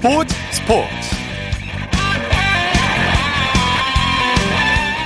[0.00, 0.88] 스포츠 스포츠.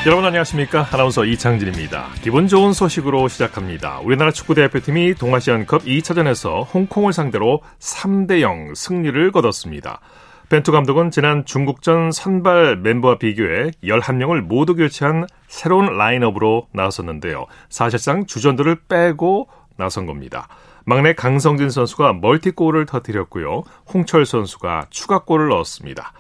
[0.05, 0.87] 여러분 안녕하십니까?
[0.93, 2.09] 아나운서 이창진입니다.
[2.21, 4.01] 기분 좋은 소식으로 시작합니다.
[4.01, 10.01] 우리나라 축구대표팀이 동아시안컵 2차전에서 홍콩을 상대로 3대0 승리를 거뒀습니다.
[10.51, 17.47] 벤투 감독은 지난 중국전 선발 멤버와 비교해 11명을 모두 교체한 새로운 라인업으로 나섰는데요.
[17.71, 20.49] 사실상 주전들을 빼고 나선 겁니다
[20.85, 23.63] 막내 강성진 선수가 멀티골을 터뜨렸고요.
[23.93, 26.13] 홍철 선수가 추가골을 넣었습니다.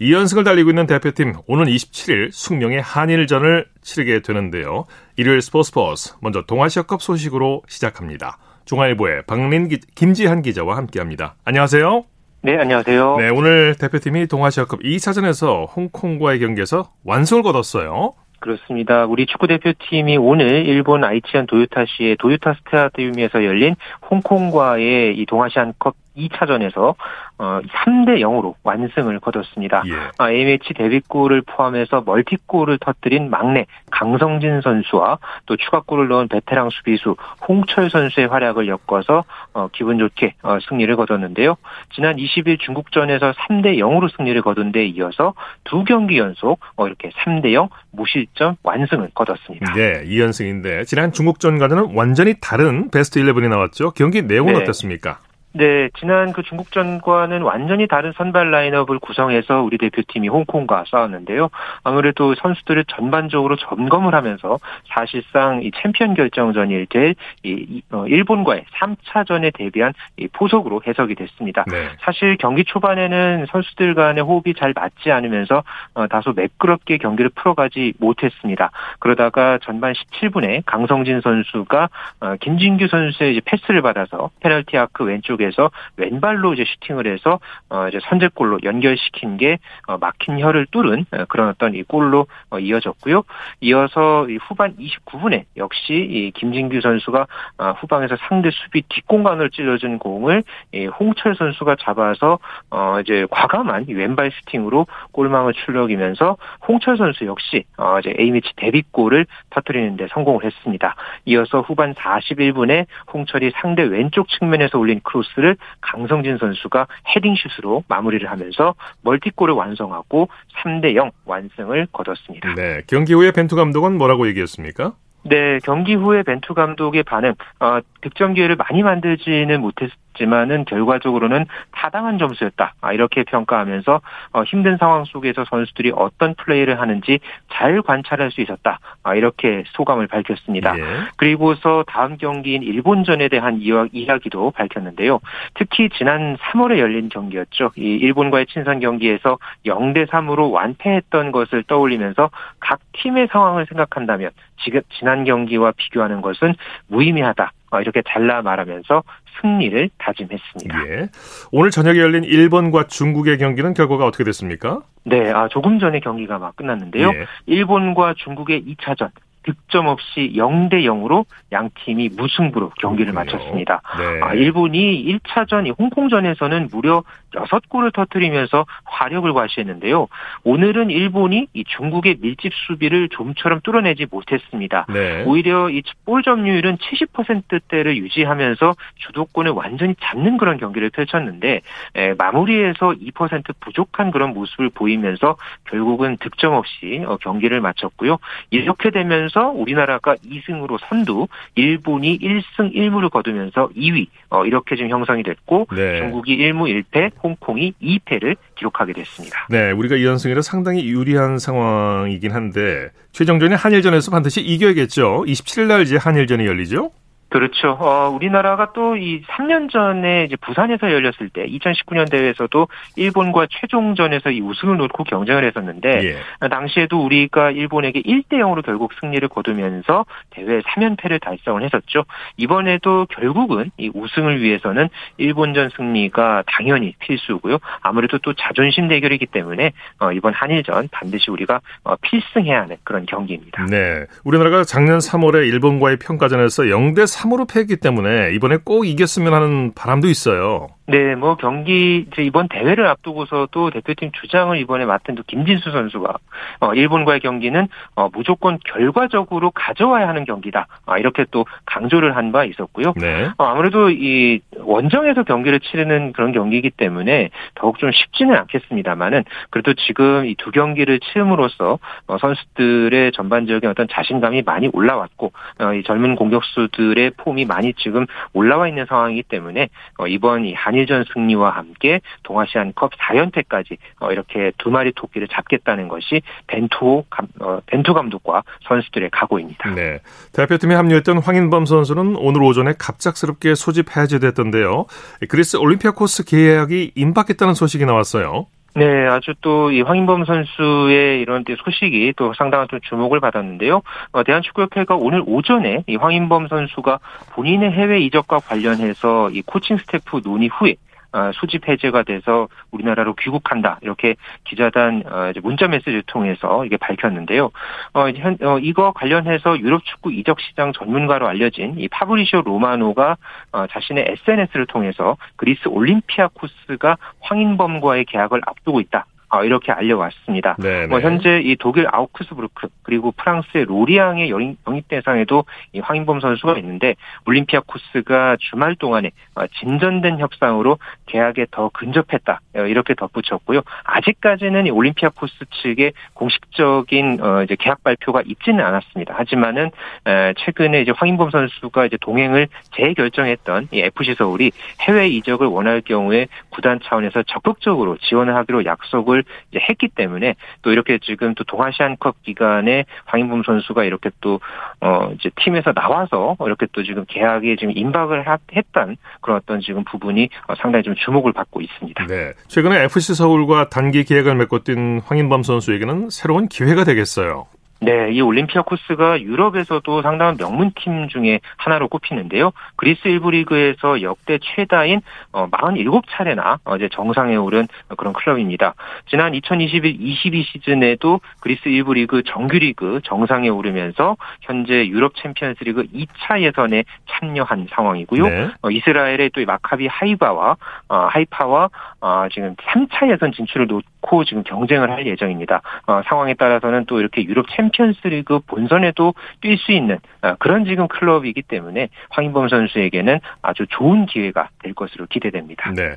[0.00, 4.86] 2연승을 달리고 있는 대표팀 오는 27일 숙명의 한일전을 치르게 되는데요.
[5.16, 8.38] 일요일 스포츠버스 먼저 동아시아컵 소식으로 시작합니다.
[8.64, 11.34] 중앙일보의 박린 기, 김지한 기자와 함께합니다.
[11.44, 12.04] 안녕하세요.
[12.42, 13.16] 네, 안녕하세요.
[13.18, 18.14] 네, 오늘 대표팀이 동아시아컵 2차전에서 홍콩과의 경기에서 완승을 거뒀어요.
[18.40, 19.04] 그렇습니다.
[19.04, 23.76] 우리 축구 대표팀이 오늘 일본 아이치현 도요타시의 도요타 스타디움에서 열린
[24.10, 26.94] 홍콩과의 이 동아시안컵 2차전에서
[27.38, 29.82] 어 3대 0으로 완승을 거뒀습니다.
[29.86, 29.92] 예.
[30.18, 37.16] 아, A매치 데뷔골을 포함해서 멀티골을 터뜨린 막내 강성진 선수와 또 추가골을 넣은 베테랑 수비수
[37.48, 41.56] 홍철 선수의 활약을 엮어서 어, 기분 좋게 어, 승리를 거뒀는데요.
[41.94, 47.52] 지난 20일 중국전에서 3대 0으로 승리를 거둔 데 이어서 두 경기 연속 어, 이렇게 3대
[47.52, 49.72] 0 무실점 완승을 거뒀습니다.
[49.74, 53.92] 네, 2연승인데 지난 중국전과는 완전히 다른 베스트 11이 나왔죠.
[53.92, 54.62] 경기 내용은 네.
[54.62, 55.18] 어땠습니까?
[55.52, 61.50] 네, 지난 그 중국전과는 완전히 다른 선발 라인업을 구성해서 우리 대표팀이 홍콩과 싸웠는데요.
[61.82, 70.28] 아무래도 선수들을 전반적으로 점검을 하면서 사실상 이 챔피언 결정전일 때이 어, 일본과의 3차전에 대비한 이
[70.28, 71.64] 포석으로 해석이 됐습니다.
[71.66, 71.88] 네.
[72.00, 78.70] 사실 경기 초반에는 선수들 간의 호흡이 잘 맞지 않으면서 어, 다소 매끄럽게 경기를 풀어가지 못했습니다.
[79.00, 81.88] 그러다가 전반 17분에 강성진 선수가
[82.20, 87.40] 어, 김진규 선수의 패스를 받아서 페널티 아크 왼쪽 쪽에서 왼발로 이제 슈팅을 해서
[87.70, 92.58] 어 이제 선제골로 연결시킨 게 어, 막힌 혀를 뚫은 어, 그런 어떤 이 골로 어,
[92.58, 93.22] 이어졌고요.
[93.62, 97.26] 이어서 이 후반 29분에 역시 이 김진규 선수가
[97.58, 102.38] 어, 후방에서 상대 수비 뒷공간으로 찔러준 공을 이 홍철 선수가 잡아서
[102.70, 106.36] 어 이제 과감한 왼발 슈팅으로 골망을 출렁이면서
[106.68, 110.94] 홍철 선수 역시 어 이제 A매치 데뷔골을 터뜨리는데 성공을 했습니다.
[111.24, 118.74] 이어서 후반 41분에 홍철이 상대 왼쪽 측면에서 올린 크로스 코스를 강성진 선수가 헤딩슛으로 마무리를 하면서
[119.02, 120.28] 멀티골을 완성하고
[120.62, 122.54] 3대 0 완승을 거뒀습니다.
[122.54, 124.92] 네, 경기 후에 벤투 감독은 뭐라고 얘기했습니까?
[125.22, 132.18] 네, 경기 후에 벤투 감독의 반응, 어, 득점 기회를 많이 만들지는 못했, 지만은 결과적으로는 타당한
[132.18, 132.74] 점수였다.
[132.82, 134.00] 아, 이렇게 평가하면서
[134.34, 137.20] 어, 힘든 상황 속에서 선수들이 어떤 플레이를 하는지
[137.50, 138.80] 잘 관찰할 수 있었다.
[139.02, 140.78] 아, 이렇게 소감을 밝혔습니다.
[140.78, 140.84] 예.
[141.16, 145.20] 그리고서 다음 경기인 일본전에 대한 이야기도 밝혔는데요.
[145.54, 147.72] 특히 지난 3월에 열린 경기였죠.
[147.76, 154.30] 이 일본과의 친선 경기에서 0대 3으로 완패했던 것을 떠올리면서 각 팀의 상황을 생각한다면
[154.62, 156.54] 지금 지난 경기와 비교하는 것은
[156.88, 157.52] 무의미하다.
[157.72, 159.02] 어, 이렇게 잘라 말하면서
[159.40, 160.88] 승리를 다짐했습니다.
[160.88, 161.08] 예.
[161.52, 164.80] 오늘 저녁에 열린 일본과 중국의 경기는 결과가 어떻게 됐습니까?
[165.04, 167.08] 네, 아, 조금 전에 경기가 막 끝났는데요.
[167.08, 167.26] 예.
[167.46, 169.10] 일본과 중국의 2차전
[169.42, 173.36] 득점 없이 0대 0으로 양 팀이 무승부로 경기를 그렇군요.
[173.36, 173.80] 마쳤습니다.
[173.98, 174.20] 네.
[174.22, 180.08] 아, 일본이 1차전 홍콩전에서는 무려 6골을 터뜨리면서 화력을 과시했는데요.
[180.44, 184.86] 오늘은 일본이 이 중국의 밀집 수비를 좀처럼 뚫어내지 못했습니다.
[184.88, 185.24] 네.
[185.24, 191.60] 오히려 이 볼 점유율은 70%대를 유지하면서 주도권을 완전히 잡는 그런 경기를 펼쳤는데
[191.94, 195.36] 에, 마무리에서 2% 부족한 그런 모습을 보이면서
[195.68, 198.18] 결국은 득점 없이 어, 경기를 마쳤고요.
[198.50, 205.22] 이렇게 되면 그러면서 우리나라가 2승으로 선두, 일본이 1승 1무를 거두면서 2위 어, 이렇게 지금 형성이
[205.22, 205.98] 됐고 네.
[205.98, 209.46] 중국이 1무 1패, 홍콩이 2패를 기록하게 됐습니다.
[209.50, 215.24] 네, 우리가 2연승이라 상당히 유리한 상황이긴 한데 최종전에 한일전에서 반드시 이겨야겠죠.
[215.26, 216.90] 27일 날 이제 한일전이 열리죠.
[217.30, 217.78] 그렇죠.
[217.80, 224.40] 어, 우리나라가 또 이 3년 전에 이제 부산에서 열렸을 때 2019년 대회에서도 일본과 최종전에서 이
[224.40, 226.00] 우승을 놓고 경쟁을 했었는데
[226.42, 226.48] 예.
[226.48, 232.04] 당시에도 우리가 일본에게 1대 0으로 결국 승리를 거두면서 대회 3연패를 달성을 했었죠.
[232.36, 237.58] 이번에도 결국은 이 우승을 위해서는 일본전 승리가 당연히 필수고요.
[237.80, 243.66] 아무래도 또 자존심 대결이기 때문에 어, 이번 한일전 반드시 우리가 어, 필승해야 하는 그런 경기입니다.
[243.66, 244.04] 네.
[244.24, 250.08] 우리나라가 작년 3월에 일본과의 평가전에서 0대 3 으로 패했기 때문에 이번에 꼭 이겼으면 하는 바람도
[250.08, 250.68] 있어요.
[250.86, 256.14] 네, 뭐 경기 이제 이번 대회를 앞두고서도 대표팀 주장을 이번에 맡은 또 김진수 선수가
[256.60, 260.66] 어, 일본과의 경기는 어, 무조건 결과적으로 가져와야 하는 경기다.
[260.86, 262.92] 아, 이렇게 또 강조를 한 바 있었고요.
[262.96, 263.28] 네.
[263.38, 270.26] 어, 아무래도 이 원정에서 경기를 치르는 그런 경기이기 때문에 더욱 좀 쉽지는 않겠습니다만은 그래도 지금
[270.26, 277.09] 이 두 경기를 치름으로써 어, 선수들의 전반적인 어떤 자신감이 많이 올라왔고 어, 이 젊은 공격수들의
[277.16, 279.68] 폼이 많이 지금 올라와 있는 상황이기 때문에
[279.98, 286.22] 어, 이번 이 한일전 승리와 함께 동아시안컵 4연패까지 어, 이렇게 두 마리 토끼를 잡겠다는 것이
[286.46, 289.70] 벤투 감, 어, 벤투 감독과 선수들의 각오입니다.
[289.74, 290.00] 네.
[290.32, 294.86] 대표팀에 합류했던 황인범 선수는 오늘 오전에 갑작스럽게 소집 해제됐던데요.
[295.28, 298.46] 그리스 올림피아코스 계약이 임박했다는 소식이 나왔어요.
[298.74, 303.82] 네, 아주 또 이 황인범 선수의 이런 소식이 또 상당한 좀 주목을 받았는데요.
[304.12, 306.98] 어, 대한축구협회가 오늘 오전에 이 황인범 선수가
[307.32, 310.76] 본인의 해외 이적과 관련해서 이 코칭 스태프 논의 후에
[311.12, 317.50] 어, 소집 해제가 돼서 우리나라로 귀국한다 이렇게 기자단 어, 문자 메시지를 통해서 이게 밝혔는데요.
[317.94, 323.16] 어, 현, 어, 이거 관련해서 유럽 축구 이적 시장 전문가로 알려진 이 파브리시오 로마노가
[323.52, 329.06] 어, 자신의 SNS를 통해서 그리스 올림피아코스가 황인범과의 계약을 앞두고 있다.
[329.30, 330.56] 어, 이렇게 알려왔습니다.
[330.58, 331.04] 네, 뭐 네.
[331.04, 338.36] 현재 이 독일 아우크스부르크 그리고 프랑스의 로리앙의 영입 대상에도 이 황인범 선수가 있는데 올림피아 코스가
[338.40, 343.62] 주말 동안에 어, 진전된 협상으로 계약에 더 근접했다 어, 이렇게 덧붙였고요.
[343.84, 349.14] 아직까지는 이 올림피아 코스 측의 공식적인 어, 이제 계약 발표가 있지는 않았습니다.
[349.16, 349.70] 하지만은
[350.06, 356.26] 에, 최근에 이제 황인범 선수가 이제 동행을 재결정했던 이 FC 서울이 해외 이적을 원할 경우에
[356.48, 359.19] 구단 차원에서 적극적으로 지원을 하기로 약속을
[359.50, 364.38] 이제 했기 때문에 또 이렇게 지금 또 동아시안컵 기간에 황인범 선수가 이렇게 또
[364.82, 369.84] 어 이제 팀에서 나와서 이렇게 또 지금 계약에 지금 임박을 하- 했던 그런 어떤 지금
[369.84, 372.06] 부분이 어, 상당히 좀 주목을 받고 있습니다.
[372.06, 372.32] 네.
[372.48, 377.46] 최근에 FC 서울과 단기 계약을 맺고 뛴 황인범 선수에게는 새로운 기회가 되겠어요.
[377.82, 382.52] 네, 이 올림피아코스가 유럽에서도 상당한 명문팀 중에 하나로 꼽히는데요.
[382.76, 385.00] 그리스 1부 리그에서 역대 최다인
[385.32, 387.66] 47차례나 어, 이제 정상에 오른
[387.96, 388.74] 그런 클럽입니다.
[389.08, 396.84] 지난 2021-22 시즌에도 그리스 1부 리그 정규리그 정상에 오르면서 현재 유럽 챔피언스 리그 2차 예선에
[397.08, 398.28] 참여한 상황이고요.
[398.28, 398.50] 네.
[398.60, 400.56] 어, 이스라엘의 또 마카비 하이바와
[400.88, 401.70] 어, 하이파와
[402.02, 405.62] 어, 지금 3차 예선 진출을 놓고 지금 경쟁을 할 예정입니다.
[405.86, 407.69] 어, 상황에 따라서는 또 이렇게 유럽 챔피언
[408.02, 414.48] 스리그 본선에도 뛸 수 있는 어, 그런 지금 클럽이기 때문에 황인범 선수에게는 아주 좋은 기회가
[414.62, 415.72] 될 것으로 기대됩니다.
[415.72, 415.96] 네.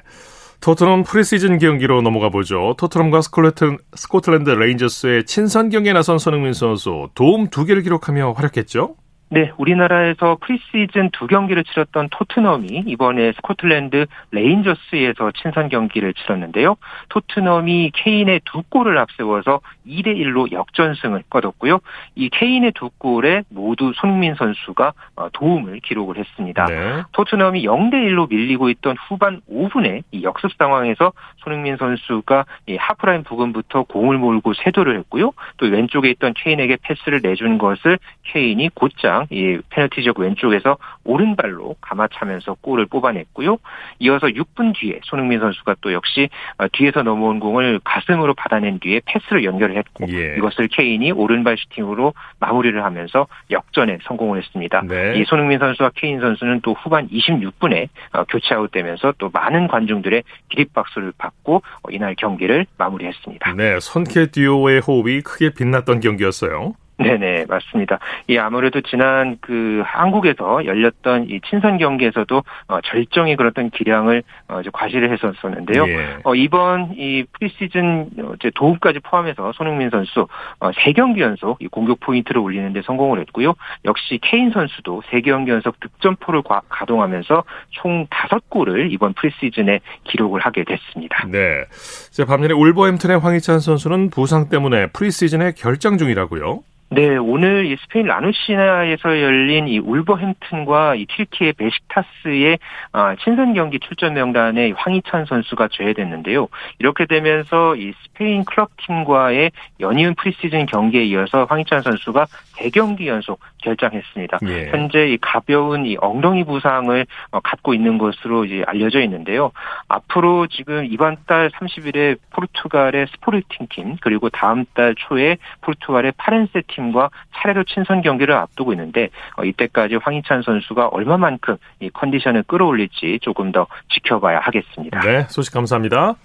[0.62, 2.74] 토트넘 프리시즌 경기로 넘어가 보죠.
[2.78, 8.96] 토트넘과 스콜레트, 스코틀랜드 레인저스의 친선 경기에 나선 손흥민 선수 도움 두 개를 기록하며 활약했죠.
[9.34, 16.76] 네, 우리나라에서 프리시즌 두 경기를 치렀던 토트넘이 이번에 스코틀랜드 레인저스에서 친선 경기를 치렀는데요.
[17.10, 21.80] 토트넘이 케인의 두 골을 앞세워서 2대 1로 역전승을 거뒀고요.
[22.16, 26.66] 이 케인의 두 골에 모두 손흥민 선수가 어, 도움을 기록을 했습니다.
[26.66, 27.04] 네.
[27.12, 33.84] 토트넘이 0대 1로 밀리고 있던 후반 5분에 이 역습 상황에서 손흥민 선수가 이 하프라인 부근부터
[33.84, 35.32] 공을 몰고 세도를 했고요.
[35.58, 42.56] 또 왼쪽에 있던 케인에게 패스를 내준 것을 케인이 곧장 이 페널티 지역 왼쪽에서 오른발로 감아차면서
[42.62, 43.58] 골을 뽑아냈고요.
[44.00, 49.44] 이어서 6분 뒤에 손흥민 선수가 또 역시 어, 뒤에서 넘어온 공을 가슴으로 받아낸 뒤에 패스로
[49.44, 50.36] 연결 을 했고 예.
[50.38, 54.82] 이것을 케인이 오른발 슈팅으로 마무리를 하면서 역전에 성공을 했습니다.
[54.88, 55.18] 네.
[55.18, 61.14] 이 손흥민 선수와 케인 선수는 또 후반 26분에 어, 교체 아웃되면서 또 많은 관중들의 기립박수를
[61.18, 63.54] 받고 어, 이날 경기를 마무리했습니다.
[63.54, 63.80] 네.
[63.80, 66.76] 손케 듀오의 호흡이 크게 빛났던 경기였어요.
[67.04, 68.00] 네네 맞습니다.
[68.28, 74.60] 이 아무래도 지난 그 한국에서 열렸던 이 친선 경기에서도 어, 절정의 그런 어떤 기량을 어,
[74.62, 75.88] 이제 과시를 했었었는데요.
[75.88, 76.18] 예.
[76.24, 80.28] 어, 이번 이 프리시즌 어, 이제 도움까지 포함해서 손흥민 선수
[80.60, 83.54] 어, 3경기 연속 이 공격 포인트를 올리는데 성공을 했고요.
[83.86, 91.28] 역시 케인 선수도 3경기 연속 득점포를 과- 가동하면서 총 5골을 이번 프리시즌에 기록을 하게 됐습니다.
[91.28, 91.64] 네.
[92.12, 96.62] 자, 반면에 울버햄튼의 황희찬 선수는 부상 때문에 프리시즌에 결장 중이라고요.
[96.94, 102.60] 네, 오늘 이 스페인 라누시나에서 열린 이 울버햄튼과 이 튀르키의 베식타스의
[102.92, 106.50] 아, 친선 경기 출전 명단에 황희찬 선수가 제외됐는데요.
[106.78, 114.40] 이렇게 되면서 이 스페인 클럽 팀과의 연이은 프리시즌 경기에 이어서 황희찬 선수가 대경기 연속 결장했습니다.
[114.44, 114.70] 예.
[114.70, 119.52] 현재 이 가벼운 이 엉덩이 부상을 어, 갖고 있는 것으로 이제 알려져 있는데요.
[119.88, 126.83] 앞으로 지금 이번 달 30일에 포르투갈의 스포르팅 팀 그리고 다음 달 초에 포르투갈의 파렌세 팀
[126.84, 133.52] 팀과 차례로 친선 경기를 앞두고 있는데 어, 이때까지 황희찬 선수가 얼마만큼 이 컨디션을 끌어올릴지 조금
[133.52, 135.00] 더 지켜봐야 하겠습니다.
[135.02, 136.16] 네, 소식 감사합니다.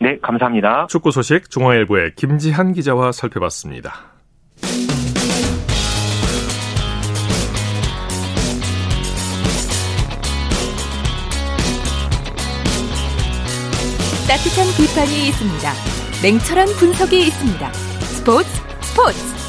[0.00, 0.86] 네, 감사합니다.
[0.88, 3.92] 축구 소식 중앙일보의 김지한 기자와 살펴봤습니다.
[14.26, 15.72] 따뜻한 비판이 있습니다.
[16.22, 17.72] 냉철한 분석이 있습니다.
[17.72, 18.48] 스포츠
[18.80, 19.39] 스포츠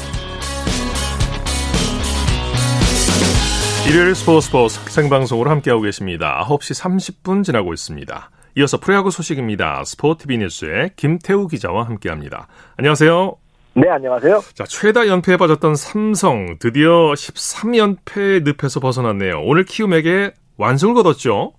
[3.88, 6.44] 일요일 스포츠 스포츠 생방송으로 함께하고 계십니다.
[6.48, 8.30] 9시 30분 지나고 있습니다.
[8.58, 9.82] 이어서 프로야구 소식입니다.
[9.84, 12.46] 스포티비 뉴스의 김태우 기자와 함께합니다.
[12.76, 13.36] 안녕하세요.
[13.74, 14.42] 네, 안녕하세요.
[14.54, 19.42] 자, 최다 연패에 빠졌던 삼성 드디어 13연패 늪에서 벗어났네요.
[19.42, 21.54] 오늘 키움에게 완승을 거뒀죠.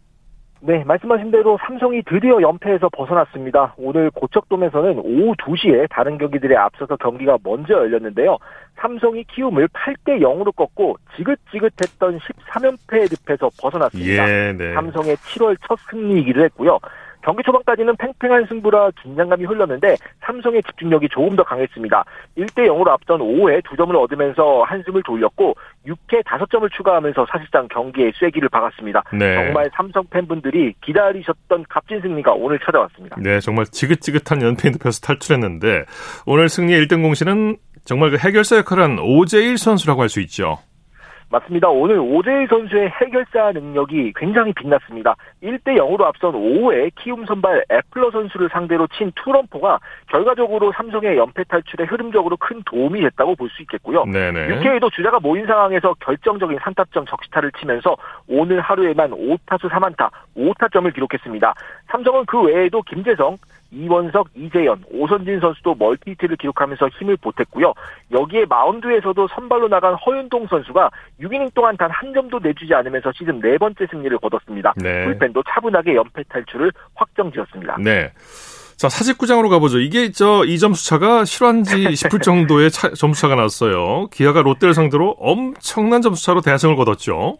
[0.65, 3.73] 네, 말씀하신 대로 삼성이 드디어 연패에서 벗어났습니다.
[3.77, 8.37] 오늘 고척돔에서는 오후 2시에 다른 경기들에 앞서서 경기가 먼저 열렸는데요.
[8.77, 14.29] 삼성이 키움을 8대 0으로 꺾고 지긋지긋했던 13연패 늪에서 벗어났습니다.
[14.29, 14.73] 예, 네.
[14.73, 16.79] 삼성의 7월 첫 승리이기도 했고요.
[17.23, 22.03] 경기 초반까지는 팽팽한 승부라 긴장감이 흘렀는데 삼성의 집중력이 조금 더 강했습니다.
[22.37, 25.55] 1대 0으로 앞선 5회 2점을 얻으면서 한숨을 돌렸고
[25.87, 29.03] 6회 5점을 추가하면서 사실상 경기에 쐐기를 박았습니다.
[29.13, 29.35] 네.
[29.35, 33.15] 정말 삼성 팬분들이 기다리셨던 값진 승리가 오늘 찾아왔습니다.
[33.19, 35.85] 네, 정말 지긋지긋한 연패 늪에서 탈출했는데
[36.25, 40.59] 오늘 승리의 1등 공신은 정말 그 해결사 역할을 한 오재일 선수라고 할 수 있죠.
[41.33, 41.67] 맞습니다.
[41.69, 45.15] 오늘 오재일 선수의 해결사 능력이 굉장히 빛났습니다.
[45.41, 49.79] 1대 0으로 앞선 5회 키움 선발 애플러 선수를 상대로 친 투런포가
[50.11, 54.05] 결과적으로 삼성의 연패 탈출에 흐름적으로 큰 도움이 됐다고 볼 수 있겠고요.
[54.05, 54.47] 네네.
[54.47, 57.95] 6회에도 주자가 모인 상황에서 결정적인 3타점 적시타를 치면서
[58.27, 61.53] 오늘 하루에만 5타수 3안타, 5타점을 기록했습니다.
[61.91, 63.37] 삼성은 그 외에도 김재성,
[63.73, 67.73] 이원석, 이재현, 오선진 선수도 멀티히트를 기록하면서 힘을 보탰고요.
[68.11, 70.89] 여기에 마운드에서도 선발로 나간 허윤동 선수가
[71.21, 74.73] 6이닝 동안 단 한 점도 내주지 않으면서 시즌 네 번째 승리를 거뒀습니다.
[74.77, 75.05] 네.
[75.05, 77.77] 불펜도 차분하게 연패 탈출을 확정지었습니다.
[77.79, 78.11] 네.
[78.77, 79.79] 자, 사직구장으로 가보죠.
[79.79, 84.07] 이게 저 이 점수 차가 실화인지 싶을 정도의 차, 점수 차가 났어요.
[84.11, 87.37] 기아가 롯데를 상대로 엄청난 점수 차로 대승을 거뒀죠.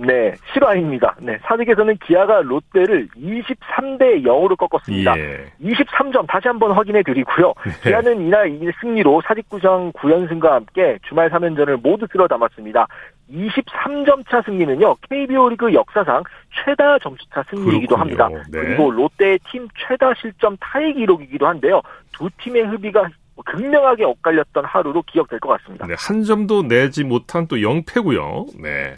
[0.00, 1.16] 네, 실화입니다.
[1.20, 5.18] 네, 사직에서는 기아가 롯데를 23대 0으로 꺾었습니다.
[5.18, 5.46] 예.
[5.60, 7.52] 23점 다시 한번 확인해 드리고요.
[7.64, 7.90] 네.
[7.90, 12.86] 기아는 이날 이 승리로 사직구장 9연승과 함께 주말 3연전을 모두 쓸어 담았습니다.
[13.30, 16.22] 23점 차 승리는요, KBO 리그 역사상
[16.54, 18.22] 최다 점수차 승리이기도 그렇군요.
[18.24, 18.44] 합니다.
[18.50, 18.60] 네.
[18.60, 21.82] 그리고 롯데의 팀 최다 실점 타이 기록이기도 한데요.
[22.12, 23.08] 두 팀의 합의가
[23.44, 25.86] 극명하게 엇갈렸던 하루로 기억될 것 같습니다.
[25.86, 28.60] 네, 한 점도 내지 못한 또 0패고요.
[28.60, 28.94] 네.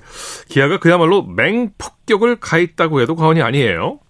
[0.48, 4.00] 기아가 그야말로 맹폭격을 가했다고 해도 과언이 아니에요.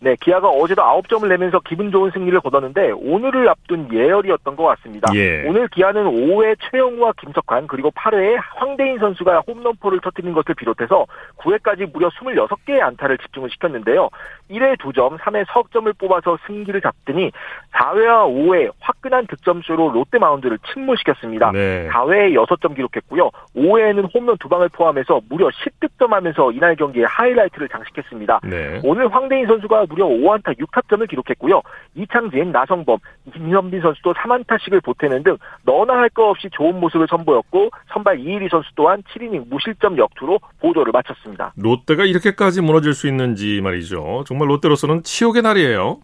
[0.00, 5.12] 네, 기아가 어제도 9점을 내면서 기분 좋은 승리를 거뒀는데 오늘을 앞둔 예열이었던 것 같습니다.
[5.14, 5.44] 예.
[5.46, 11.06] 오늘 기아는 5회 최영우와 김석환 그리고 8회에 황대인 선수가 홈런포를 터뜨린 것을 비롯해서
[11.38, 14.10] 9회까지 무려 26개의 안타를 집중을 시켰는데요.
[14.50, 17.32] 1회 2점, 3회 석점을 뽑아서 승기를 잡더니
[17.72, 21.52] 4회와 5회 화끈한 득점쇼로 롯데 마운드를 침몰시켰습니다.
[21.52, 21.88] 네.
[21.88, 23.30] 4회에 6점 기록했고요.
[23.56, 28.40] 5회에는 홈런 2방을 포함해서 무려 10득점하면서 이날 경기에 하이라이트를 장식했습니다.
[28.44, 28.80] 네.
[28.84, 31.62] 오늘 황대인 선수가 무려 5안타 6타점을 기록했고요.
[31.94, 32.98] 이창진, 나성범,
[33.32, 39.02] 김현빈 선수도 3안타씩을 보태는 등 너나 할거 없이 좋은 모습을 선보였고 선발 이일희 선수 또한
[39.02, 41.52] 7이닝 무실점 역투로 보조를 마쳤습니다.
[41.56, 44.24] 롯데가 이렇게까지 무너질 수 있는지 말이죠.
[44.26, 45.98] 정말 롯데로서는 치욕의 날이에요.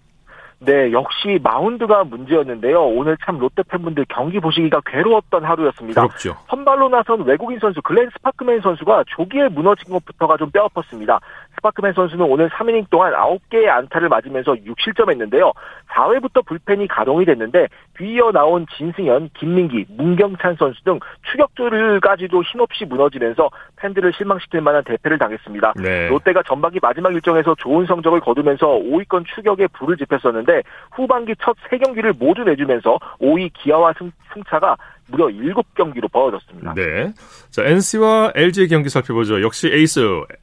[0.65, 2.81] 네, 역시 마운드가 문제였는데요.
[2.85, 6.03] 오늘 참 롯데 팬분들 경기 보시기가 괴로웠던 하루였습니다.
[6.02, 6.37] 그렇죠.
[6.49, 11.19] 선발로 나선 외국인 선수 글렌 스파크맨 선수가 조기에 무너진 것부터가 좀 뼈아팠습니다.
[11.62, 15.52] 스파크맨 선수는 오늘 3이닝 동안 9개의 안타를 맞으면서 6실점했는데요.
[15.88, 20.99] 4회부터 불펜이 가동이 됐는데 뒤이어 나온 진승현, 김민기, 문경찬 선수 등
[21.31, 25.75] 추격들까지도 힘없이 무너지면서 팬들을 실망시킬 만한 대패를 당했습니다.
[25.76, 26.09] 네.
[26.09, 32.42] 롯데가 전반기 마지막 일정에서 좋은 성적을 거두면서 5위권 추격에 불을 지폈었는데 후반기 첫 3경기를 모두
[32.42, 34.76] 내주면서 5위 기아와 승, 승차가
[35.12, 36.75] 무려 7경기로 벌어졌습니다.
[36.75, 37.12] 네.
[37.50, 39.42] 자, NC와 LG의 경기 살펴보죠.
[39.42, 40.00] 역시 에이스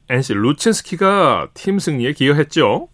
[0.10, 2.88] NC 루친스키가 팀 승리에 기여했죠.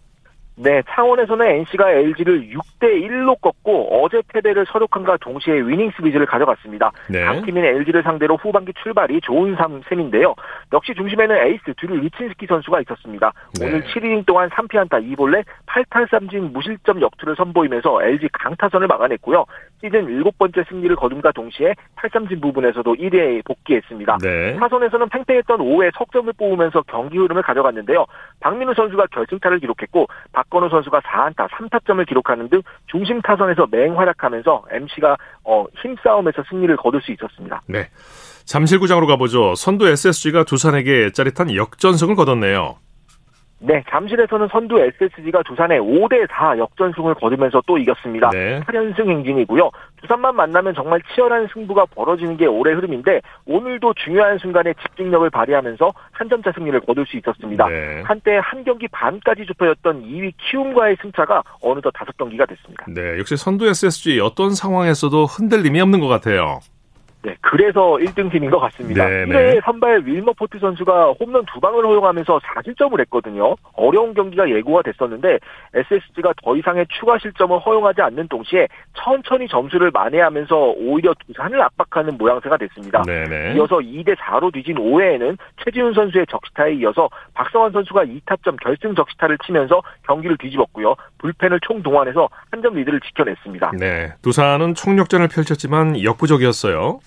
[0.58, 6.90] 네, 창원에서는 NC가 LG를 6대 1로 꺾고 어제 패배를 서력함과 동시에 위닝 시리즈를 가져갔습니다.
[7.10, 7.24] 네.
[7.24, 9.54] 강팀인 LG를 상대로 후반기 출발이 좋은
[9.86, 10.34] 셈인데요.
[10.72, 13.32] 역시 중심에는 에이스 드류 루친스키 선수가 있었습니다.
[13.60, 13.66] 네.
[13.66, 19.44] 오늘 7이닝 동안 3피안타 2볼넷 8탈삼진 무실점 역투를 선보이면서 LG 강타선을 막아냈고요.
[19.82, 24.18] 시즌 7번째 승리를 거둔과 동시에 8삼진 부분에서도 1위에 복귀했습니다.
[24.22, 24.56] 네.
[24.56, 28.06] 타선에서는 팽팽했던 5회 석점을 뽑으면서 경기 흐름을 가져갔는데요.
[28.40, 35.66] 박민우 선수가 결승타를 기록했고 박건우 선수가 4안타 3타점을 기록하는 등 중심 타선에서 맹활약하면서 NC가 어,
[35.82, 37.62] 힘싸움에서 승리를 거둘 수 있었습니다.
[37.68, 37.88] 네.
[38.44, 39.54] 잠실구장으로 가보죠.
[39.56, 42.76] 선두 SSG가 두산에게 짜릿한 역전승을 거뒀네요.
[43.58, 48.28] 네, 잠실에서는 선두 SSG가 두산에 5대4 역전승을 거두면서 또 이겼습니다.
[48.30, 48.60] 네.
[48.60, 49.70] 8연승 행진이고요.
[50.02, 56.28] 두산만 만나면 정말 치열한 승부가 벌어지는 게 올해 흐름인데 오늘도 중요한 순간에 집중력을 발휘하면서 한
[56.28, 57.66] 점차 승리를 거둘 수 있었습니다.
[57.68, 58.02] 네.
[58.04, 62.84] 한때 한 경기 반까지 좁혀졌던 2위 키움과의 승차가 어느덧 다섯 경기가 됐습니다.
[62.88, 66.60] 네, 역시 선두 SSG 어떤 상황에서도 흔들림이 없는 것 같아요.
[67.26, 69.04] 네, 그래서 1등 팀인 것 같습니다.
[69.04, 69.60] 네, 1회 네.
[69.64, 73.56] 선발 윌머 폰트 선수가 홈런 두 방을 허용하면서 4실점을 했거든요.
[73.72, 75.40] 어려운 경기가 예고가 됐었는데
[75.74, 82.56] SSG가 더 이상의 추가 실점을 허용하지 않는 동시에 천천히 점수를 만회하면서 오히려 두산을 압박하는 모양새가
[82.58, 83.02] 됐습니다.
[83.02, 83.54] 네네.
[83.56, 89.82] 이어서 2대 4로 뒤진 5회에는 최지훈 선수의 적시타에 이어서 박성한 선수가 2타점 결승 적시타를 치면서
[90.06, 90.94] 경기를 뒤집었고요.
[91.18, 93.72] 불펜을 총 동원해서 한 점 리드를 지켜냈습니다.
[93.78, 97.00] 네, 두산은 총력전을 펼쳤지만 역부족이었어요.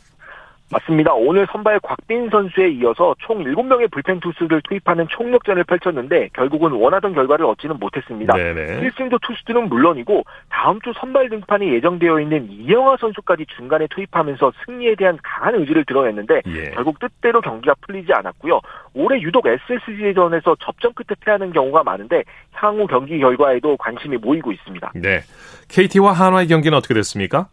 [0.71, 1.13] 맞습니다.
[1.13, 7.45] 오늘 선발 곽빈 선수에 이어서 총 7명의 불펜 투수를 투입하는 총력전을 펼쳤는데 결국은 원하던 결과를
[7.45, 8.35] 얻지는 못했습니다.
[8.35, 8.87] 네네.
[8.89, 15.17] 1승조 투수들은 물론이고 다음 주 선발 등판이 예정되어 있는 이영하 선수까지 중간에 투입하면서 승리에 대한
[15.23, 16.71] 강한 의지를 드러냈는데 예.
[16.71, 18.59] 결국 뜻대로 경기가 풀리지 않았고요.
[18.93, 24.91] 올해 유독 SSG전에서 접전 끝에 패하는 경우가 많은데 향후 경기 결과에도 관심이 모이고 있습니다.
[24.95, 25.21] 네.
[25.69, 27.47] KT와 한화의 경기는 어떻게 됐습니까?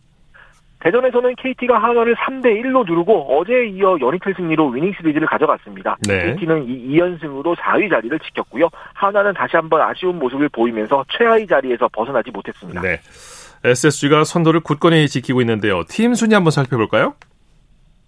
[0.81, 5.97] 대전에서는 KT가 한화를 3대 1로 누르고 어제에 이어 연이틀 승리로 위닝 시리즈를 가져갔습니다.
[6.07, 6.35] 네.
[6.35, 8.69] KT는 이 2연승으로 4위 자리를 지켰고요.
[8.95, 12.81] 한화는 다시 한번 아쉬운 모습을 보이면서 최하위 자리에서 벗어나지 못했습니다.
[12.83, 13.01] 네.
[13.65, 15.83] SSG가 선두를 굳건히 지키고 있는데요.
[15.89, 17.15] 팀 순위 한번 살펴볼까요?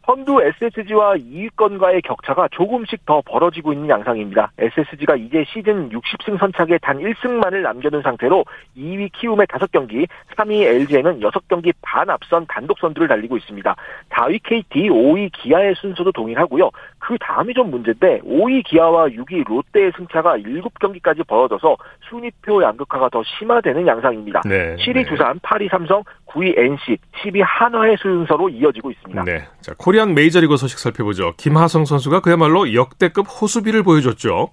[0.08, 4.52] 선두 SSG와 2위권과의 격차가 조금씩 더 벌어지고 있는 양상입니다.
[4.56, 11.74] SSG가 이제 시즌 60승 선착에 단 1승만을 남겨둔 상태로 2위 키움의 5경기, 3위 LG에는 6경기
[11.82, 13.76] 반 앞선 단독 선두를 달리고 있습니다.
[14.08, 16.70] 4위 KT, 5위 기아의 순서도 동일하고요.
[16.98, 21.76] 그 다음이 좀 문제인데 5위 기아와 6위 롯데의 승차가 7경기까지 벌어져서
[22.08, 24.40] 순위표 양극화가 더 심화되는 양상입니다.
[24.46, 24.74] 네.
[24.76, 25.04] 7위 네.
[25.04, 29.24] 두산, 8위 삼성, 9위 NC, 10위 한화의 순서로 이어지고 있습니다.
[29.24, 29.44] 네.
[29.60, 31.32] 자, 코리안 메이저리그 소식 살펴보죠.
[31.36, 34.50] 김하성 선수가 그야말로 역대급 호수비를 보여줬죠.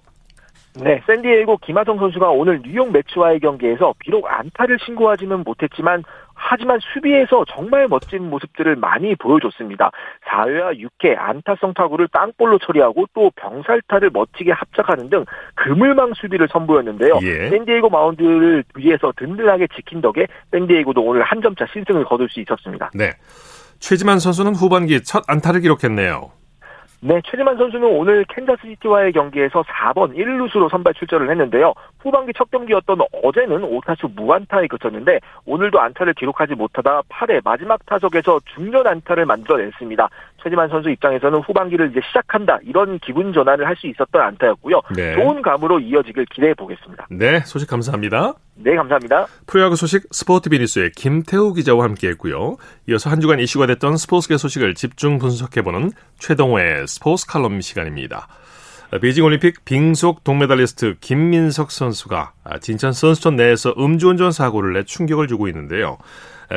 [0.82, 6.04] 네, 샌디에이고 김하성 선수가 오늘 뉴욕 매츠와의 경기에서 비록 안타를 신고하지는 못했지만
[6.48, 9.90] 하지만 수비에서 정말 멋진 모습들을 많이 보여줬습니다.
[10.28, 17.20] 4회와 6회 안타성 타구를 땅볼로 처리하고 또 병살타를 멋지게 합작하는 등 그물망 수비를 선보였는데요.
[17.24, 17.50] 예.
[17.50, 22.92] 샌디에이고 마운드를 뒤에서 든든하게 지킨 덕에 샌디에이고도 오늘 한 점차 신승을 거둘 수 있었습니다.
[22.94, 23.10] 네.
[23.80, 26.32] 최지만 선수는 후반기 첫 안타를 기록했네요.
[27.06, 31.72] 네, 최지만 선수는 오늘 캔자스시티와의 경기에서 4번 1루수로 선발 출전을 했는데요.
[32.00, 38.88] 후반기 첫 경기였던 어제는 5타수 무안타에 그쳤는데 오늘도 안타를 기록하지 못하다 8회 마지막 타석에서 중전
[38.88, 40.10] 안타를 만들어냈습니다.
[40.42, 44.82] 최지만 선수 입장에서는 후반기를 이제 시작한다 이런 기분 전환을 할 수 있었던 안타였고요.
[44.96, 45.16] 네.
[45.16, 47.08] 좋은 감으로 이어지길 기대해 보겠습니다.
[47.12, 48.36] 네, 소식 감사합니다.
[48.56, 49.28] 네, 감사합니다.
[49.48, 52.56] 프로야구 소식 스포츠 비니스의 김태우 기자와 함께했고요.
[52.88, 58.30] 이어서 한 주간 이슈가 됐던 스포츠계 소식을 집중 분석해보는 최동호의 스포츠 칼럼 시간입니다.
[59.02, 62.32] 베이징 올림픽 빙속 동메달리스트 김민석 선수가
[62.62, 65.98] 진천 선수촌 내에서 음주운전 사고를 내 충격을 주고 있는데요.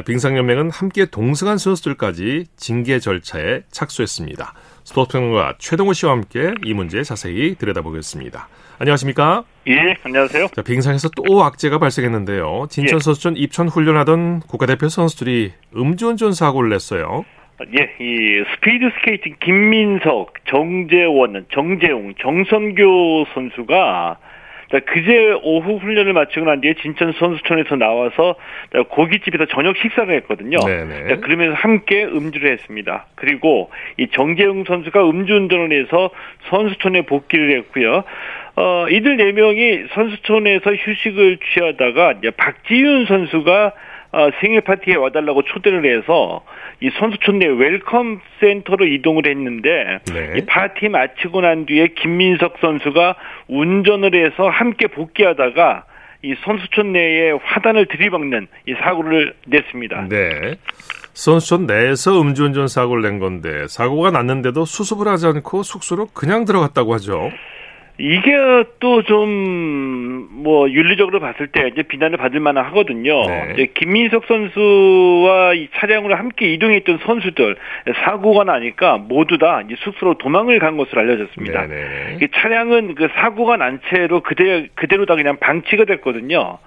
[0.07, 4.55] 빙상연맹은 함께 동승한 선수들까지 징계 절차에 착수했습니다.
[4.85, 8.48] 스포츠평론가 최동호 씨와 함께 이 문제 자세히 들여다보겠습니다.
[8.79, 9.42] 안녕하십니까?
[9.66, 10.51] 예, 안녕하세요.
[10.55, 12.68] 자, 빙상에서 또 악재가 발생했는데요.
[12.70, 13.01] 진천 예.
[13.01, 17.24] 선수촌 입천 훈련하던 국가대표 선수들이 음주운전 사고를 냈어요.
[17.60, 24.18] 예, 이 스피드 스케이팅 김민석, 정재원, 정재웅, 정선교 선수가
[24.70, 28.36] 자, 그제 오후 훈련을 마치고 난 뒤에 진천 선수촌에서 나와서
[28.72, 30.58] 자, 고깃집에서 저녁 식사를 했거든요.
[30.58, 31.08] 네네.
[31.08, 33.06] 자, 그러면서 함께 음주를 했습니다.
[33.14, 36.10] 그리고 이 정재웅 선수가 음주운전을 해서
[36.50, 38.04] 선수촌에 복귀를 했고요.
[38.56, 43.72] 어, 이들 네 명이 선수촌에서 휴식을 취하다가 이제 박지윤 선수가
[44.10, 46.42] 어, 생일 파티에 와달라고 초대를 해서
[46.80, 50.38] 이 선수촌 내 웰컴 센터로 이동을 했는데 네.
[50.38, 53.16] 이 파티 마치고 난 뒤에 김민석 선수가
[53.48, 55.84] 운전을 해서 함께 복귀하다가
[56.22, 60.08] 이 선수촌 내에 화단을 들이박는 이 사고를 냈습니다.
[60.08, 60.56] 네.
[61.12, 67.30] 선수촌 내에서 음주운전 사고를 낸 건데 사고가 났는데도 수습을 하지 않고 숙소로 그냥 들어갔다고 하죠.
[67.98, 68.32] 이게
[68.80, 73.26] 또 좀 뭐 윤리적으로 봤을 때 이제 비난을 받을 만은 하거든요.
[73.26, 73.50] 네.
[73.52, 77.56] 이제 김민석 선수와 이 차량으로 함께 이동했던 선수들
[78.04, 81.66] 사고가 나니까 모두 다 이제 숙소로 도망을 간 것으로 알려졌습니다.
[81.66, 82.18] 네네.
[82.22, 86.58] 이 차량은 그 사고가 난 채로 그대, 그대로 다 그냥 방치가 됐거든요.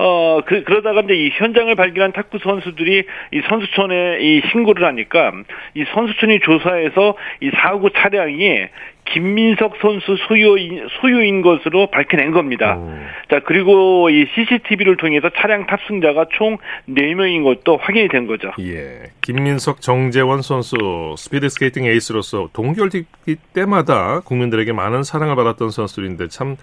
[0.00, 5.32] 어, 그, 그러다가 이제 이 현장을 발견한 탁구 선수들이 이 선수촌에 이 신고를 하니까
[5.74, 8.66] 이 선수촌이 조사해서 이 사고 차량이
[9.12, 12.76] 김민석 선수 소유인, 소유인 것으로 밝혀낸 겁니다.
[12.76, 12.92] 오.
[13.30, 18.52] 자, 그리고 이 CCTV를 통해서 차량 탑승자가 총 4명인 것도 확인이 된 거죠.
[18.60, 19.10] 예.
[19.20, 20.76] 김민석, 정재원 선수
[21.16, 23.06] 스피드 스케이팅 에이스로서 동계올림픽
[23.52, 26.56] 때마다 국민들에게 많은 사랑을 받았던 선수들인데 참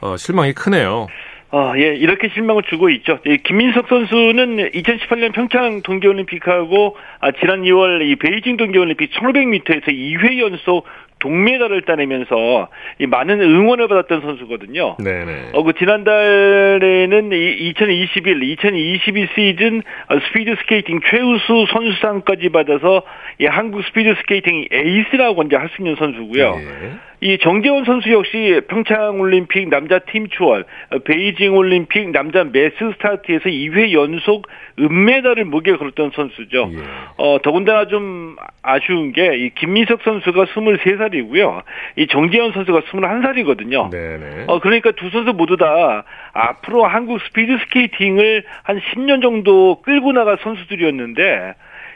[0.00, 1.06] 어, 실망이 크네요.
[1.54, 3.18] 어, 예, 이렇게 실망을 주고 있죠.
[3.26, 10.86] 이 김민석 선수는 2018년 평창 동계올림픽하고 아, 지난 2월 이 베이징 동계올림픽 1500m에서 2회 연속
[11.22, 14.96] 동메달을 따내면서 이 많은 응원을 받았던 선수거든요.
[14.98, 15.50] 네네.
[15.52, 23.02] 어, 그 지난달에는 이 2021, 2022 시즌 어, 스피드 스케이팅 최우수 선수상까지 받아서
[23.40, 26.56] 이 한국 스피드 스케이팅 에이스라고 이제 할 수 있는 선수고요.
[26.58, 27.11] 예.
[27.22, 33.44] 이 정재원 선수 역시 평창 올림픽 남자 팀 추월, 어, 베이징 올림픽 남자 매스 스타트에서
[33.48, 34.48] 2회 연속
[34.80, 36.70] 은메달을 목에 걸었던 선수죠.
[36.74, 36.78] 예.
[37.18, 41.62] 어, 더군다나 좀 아쉬운 게 이 김민석 선수가 23살이고요.
[41.96, 43.90] 이 정재현 선수가 21살이거든요.
[43.90, 44.44] 네네.
[44.48, 50.38] 어, 그러니까 두 선수 모두 다 앞으로 한국 스피드 스케이팅을 한 10년 정도 끌고 나갈
[50.42, 51.54] 선수들이었는데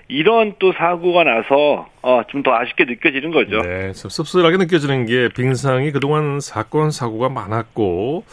[0.09, 3.61] 이런 또 사고가 나서 어, 좀 더 아쉽게 느껴지는 거죠.
[3.63, 8.25] 네, 좀 씁쓸하게 느껴지는 게 빙상이 그동안 사건 사고가 많았고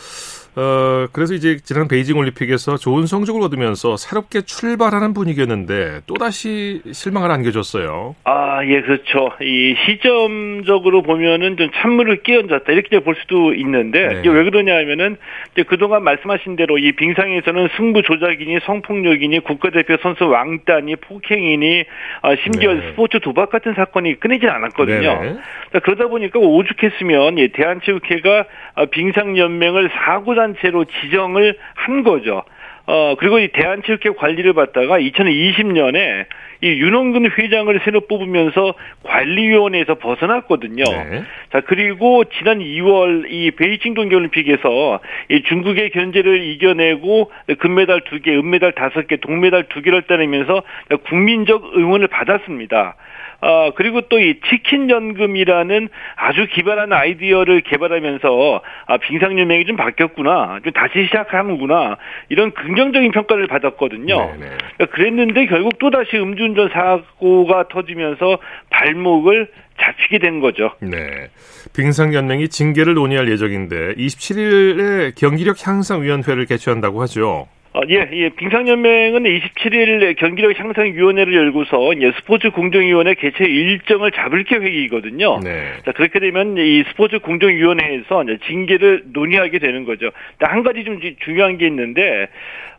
[0.56, 7.32] 어 그래서 이제 지난 베이징 올림픽에서 좋은 성적을 얻으면서 새롭게 출발하는 분위기였는데 또 다시 실망을
[7.32, 8.16] 안겨줬어요.
[8.24, 9.32] 아, 예, 그렇죠.
[9.42, 12.72] 이 시점적으로 보면은 좀 찬물을 끼얹었다.
[12.72, 14.20] 이렇게 볼 수도 있는데, 네.
[14.20, 15.18] 이게 왜 그러냐 하면은,
[15.54, 21.84] 이제 그동안 말씀하신 대로 이 빙상에서는 승부 조작이니 성폭력이니 국가대표 선수 왕따니 폭행이니,
[22.22, 22.90] 아, 심지어 네.
[22.90, 25.40] 스포츠 도박 같은 사건이 끊이질 않았거든요.
[25.74, 28.46] 자, 그러다 보니까 오죽했으면 예, 대한체육회가 아,
[28.92, 32.44] 빙상연맹을 사고단체로 지정을 한 거죠.
[32.86, 36.26] 어, 그리고 이 대한체육회 관리를 받다가 2020년에
[36.62, 40.84] 이 윤원근 회장을 새로 뽑으면서 관리위원회에서 벗어났거든요.
[40.84, 41.24] 네.
[41.52, 49.22] 자, 그리고 지난 2월 이 베이징 동계올림픽에서 이 중국의 견제를 이겨내고 금메달 2개, 은메달 5개,
[49.22, 50.64] 동메달 2개를 따내면서
[51.08, 52.96] 국민적 응원을 받았습니다.
[53.44, 60.60] 아, 그리고 또 이 치킨 연금이라는 아주 기발한 아이디어를 개발하면서 아, 빙상연맹이 좀 바뀌었구나.
[60.64, 61.98] 좀 다시 시작하는구나.
[62.30, 64.16] 이런 긍정적인 평가를 받았거든요.
[64.18, 64.38] 네네.
[64.38, 68.38] 그러니까 그랬는데 결국 또 다시 음주운전 사고가 터지면서
[68.70, 69.50] 발목을
[69.82, 70.72] 잡히게 된 거죠.
[70.80, 71.28] 네.
[71.76, 77.48] 빙상연맹이 징계를 논의할 예정인데 27일에 경기력 향상위원회를 개최한다고 하죠.
[77.76, 78.30] 어, 예, 예.
[78.30, 85.40] 빙상연맹은 27일 경기력 향상위원회를 열고서 이제 스포츠 공정위원회 개최 일정을 잡을 계획이거든요.
[85.44, 85.72] 네.
[85.84, 90.12] 자, 그렇게 되면 이 스포츠 공정위원회에서 징계를 논의하게 되는 거죠.
[90.40, 92.28] 한 가지 좀 지- 중요한 게 있는데,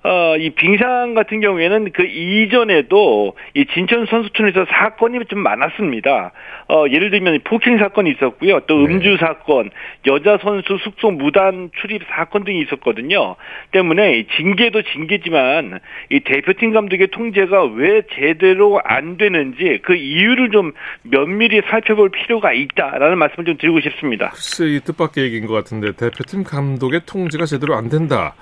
[0.05, 6.31] 어, 이 빙상 같은 경우에는 그 이전에도 이 진천 선수촌에서 사건이 좀 많았습니다.
[6.69, 8.61] 어, 예를 들면 폭행 사건이 있었고요.
[8.67, 8.95] 또 네.
[8.95, 9.71] 음주 사건,
[10.07, 13.37] 여자 선수 숙소 무단 출입 사건 등이 있었거든요.
[13.73, 20.73] 때문에 이 징계도 징계지만 이 대표팀 감독의 통제가 왜 제대로 안 되는지 그 이유를 좀
[21.03, 24.31] 면밀히 살펴볼 필요가 있다라는 말씀을 좀 드리고 싶습니다.
[24.31, 28.35] 글쎄 이 뜻밖의 얘기인 것 같은데 대표팀 감독의 통제가 제대로 안 된다.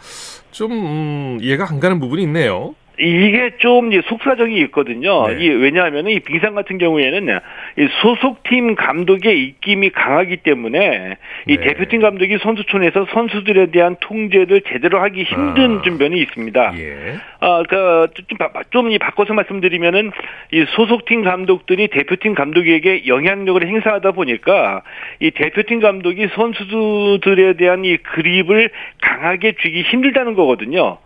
[0.50, 2.74] 좀 음, 이해가 안 가는 부분이 있네요.
[2.98, 5.26] 이게 좀 속사정이 있거든요.
[5.28, 5.44] 네.
[5.44, 7.38] 이 왜냐하면 이 빙상 같은 경우에는
[7.78, 11.16] 이 소속팀 감독의 입김이 강하기 때문에
[11.48, 11.61] 이 네.
[11.62, 15.83] 대표팀 감독이 선수촌에서 선수들에 대한 통제를 제대로 하기 힘든 아.
[15.83, 16.74] 좀 면이 있습니다.
[16.78, 17.14] 예.
[17.40, 20.12] 아, 그, 좀, 바- 좀, 이 바꿔서 말씀드리면은,
[20.52, 24.83] 이 소속팀 감독들이 대표팀 감독에게 영향력을 행사하다 보니까,
[25.18, 30.98] 이 대표팀 감독이 선수들에 대한 이 그립을 강하게 쥐기 힘들다는 거거든요.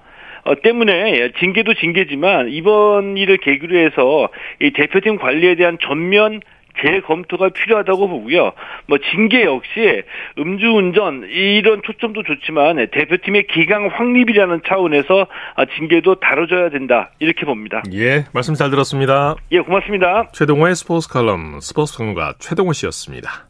[0.47, 4.29] 어, 때문에 징계도 징계지만 이번 일을 계기로 해서
[4.61, 6.41] 이 대표팀 관리에 대한 전면
[6.83, 8.53] 재검토가 필요하다고 보고요.
[8.87, 10.03] 뭐 징계 역시
[10.39, 17.83] 음주운전 이런 초점도 좋지만 대표팀의 기강 확립이라는 차원에서 아, 징계도 다뤄져야 된다 이렇게 봅니다.
[17.93, 19.37] 예, 말씀 잘 들었습니다.
[19.53, 20.29] 예, 고맙습니다.
[20.33, 23.49] 최동호의 스포츠 칼럼 스포츠 평론가 최동호 씨였습니다.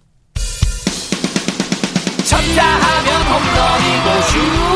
[2.25, 4.76] 쳤다 하면 홈런이고 슛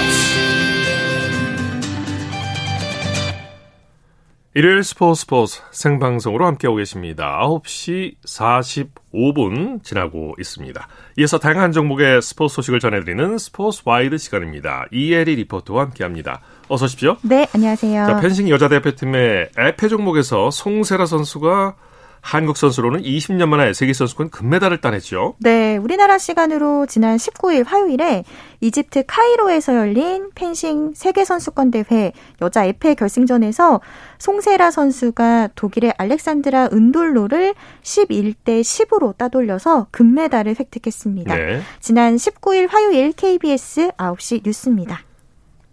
[4.53, 7.39] 일요일 스포츠 스포츠 생방송으로 함께하고 계십니다.
[7.41, 10.87] 9시 45분 지나고 있습니다.
[11.19, 14.87] 이어서 다양한 종목의 스포츠 소식을 전해드리는 스포츠 와이드 시간입니다.
[14.91, 16.41] 이혜리 리포터와 함께합니다.
[16.67, 17.15] 어서 오십시오.
[17.21, 18.05] 네, 안녕하세요.
[18.05, 21.75] 자, 펜싱 여자 대표팀의 에페 종목에서 송세라 선수가
[22.21, 25.35] 한국 선수로는 20년 만에 세계 선수권 금메달을 따냈죠.
[25.39, 28.23] 네, 우리나라 시간으로 지난 19일 화요일에
[28.61, 33.81] 이집트 카이로에서 열린 펜싱 세계 선수권 대회 여자 에페 결승전에서
[34.19, 41.35] 송세라 선수가 독일의 알렉산드라 은돌로를 11대 10으로 따돌려서 금메달을 획득했습니다.
[41.35, 41.61] 네.
[41.79, 45.01] 지난 19일 화요일 KBS 9시 뉴스입니다.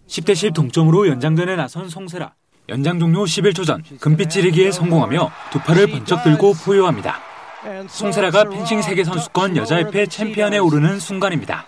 [0.07, 2.33] 10대 10 동점으로 연장전에 나선 송세라.
[2.69, 7.19] 연장 종료 11초 전 금빛 찌르기에 성공하며 두 팔을 번쩍 들고 포효합니다.
[7.87, 11.65] 송세라가 펜싱 세계 선수권 여자 에페 챔피언에 오르는 순간입니다.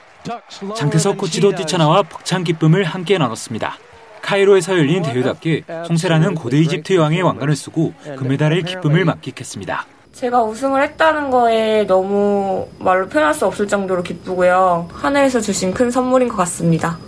[0.76, 3.78] 장태석 코치도 뛰쳐나와 벅찬 기쁨을 함께 나눴습니다.
[4.22, 9.86] 카이로에서 열린 대회답게 송세라는 고대 이집트 여왕의 왕관을 쓰고 금메달의 기쁨을 만끽했습니다.
[10.14, 14.90] 제가 우승을 했다는 거에 너무 말로 표현할 수 없을 정도로 기쁘고요.
[14.92, 17.00] 하늘에서 주신 큰 선물인 것 같습니다.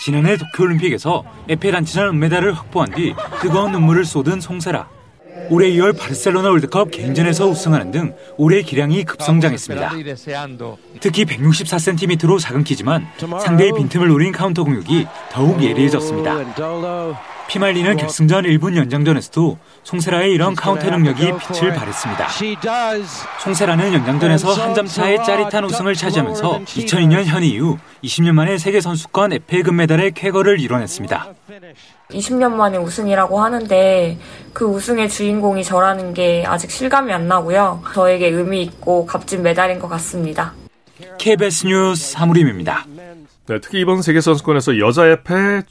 [0.00, 4.88] 지난해 도쿄올림픽에서 에페 단체전 은메달을 확보한 뒤 뜨거운 눈물을 쏟은 송세라.
[5.50, 9.90] 올해 2월 바르셀로나 월드컵 개인전에서 우승하는 등 올해 기량이 급성장했습니다.
[11.00, 13.06] 특히 164cm로 작은 키지만
[13.40, 16.54] 상대의 빈틈을 노린 카운터 공격이 더욱 예리해졌습니다.
[17.52, 22.28] 피말리는 결승전 1분 연장전에서도 송세라의 이런 카운터 능력이 빛을 발했습니다.
[23.40, 29.34] 송세라는 연장전에서 한 점 차의 짜릿한 우승을 차지하면서 2002년 현희 이후 20년 만에 세계 선수권
[29.34, 31.26] 에페 금메달의 쾌거를 이뤄냈습니다.
[32.10, 34.18] 20년 만에 우승이라고 하는데
[34.54, 37.82] 그 우승의 주인공이 저라는 게 아직 실감이 안 나고요.
[37.92, 40.54] 저에게 의미 있고 값진 메달인 것 같습니다.
[41.18, 42.86] KBS 뉴스 사무림입니다.
[43.46, 45.62] 네, 특히 이번 세계 선수권에서 여자 에페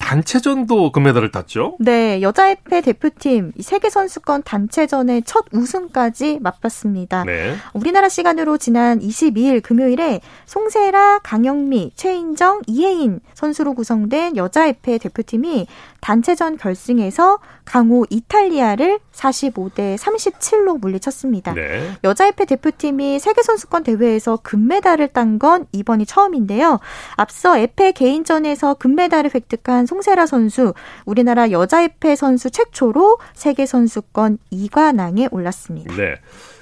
[0.00, 1.76] 단체전도 금메달을 땄죠.
[1.78, 7.24] 네, 여자 에페 대표팀 이 세계 선수권 단체전의 첫 우승까지 맛봤습니다.
[7.24, 7.54] 네.
[7.74, 15.68] 우리나라 시간으로 지난 22일 금요일에 송세라, 강영미, 최인정, 이혜인 선수로 구성된 여자 에페 대표팀이
[16.00, 21.54] 단체전 결승에서 강호 이탈리아를 45대 37로 물리쳤습니다.
[21.54, 21.92] 네.
[22.04, 26.80] 여자 에페 대표팀이 세계 선수권 대회에서 금메달을 딴 건 이번이 처음인데요.
[27.16, 35.32] 앞서 에페 개인전에서 금메달을 획득한 송세라 선수, 우리나라 여자 에페 선수 최초로 세계 선수권 2관왕에
[35.32, 35.94] 올랐습니다.
[35.96, 36.16] 네.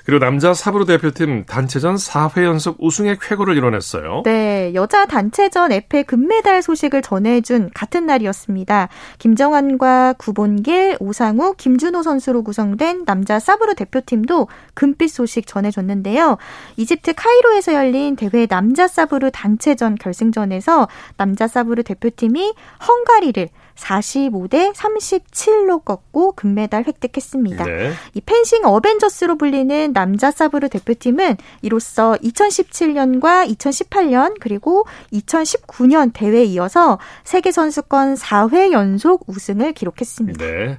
[0.09, 4.23] 그리고 남자 사브로 대표팀 단체전 4회 연속 우승의 쾌거를 이뤄냈어요.
[4.25, 8.89] 네, 여자 단체전 에페 금메달 소식을 전해준 같은 날이었습니다.
[9.19, 16.39] 김 정환과 구본길, 오상우, 김준호 선수로 구성된 남자 사브로 대표팀도 금빛 소식 전해줬는데요.
[16.77, 22.55] 이집트 카이로에서 열린 대회 남자 사브르 단체전 결승전에서 남자 사브르 대표팀이
[22.87, 27.65] 헝가리를 45대 37로 꺾고 금메달 획득했습니다.
[27.65, 27.93] 네.
[28.15, 37.53] 이 펜싱 어벤져스로 불리는 남자 사브르 대표팀은 이로써 2017년과 2018년 그리고 2019년 대회에 이어서 세계
[37.53, 40.45] 선수권 4회 연속 우승을 기록했습니다.
[40.45, 40.79] 네.